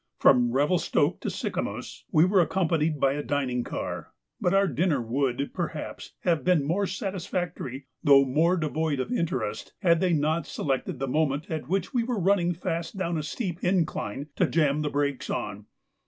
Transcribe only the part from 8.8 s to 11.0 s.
of interest, had they not selected